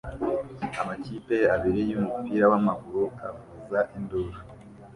Amakipe 0.79 1.37
abiri 1.55 1.81
yumupira 1.89 2.45
wamaguru 2.51 3.03
avuza 3.27 3.79
induru 3.97 4.39